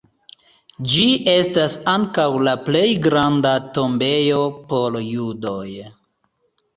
Ĝi 0.91 1.03
estas 1.33 1.75
ankaŭ 1.91 2.25
la 2.47 2.53
plej 2.69 2.81
granda 3.07 3.51
tombejo 3.75 4.39
por 4.73 4.97
judoj. 5.09 5.67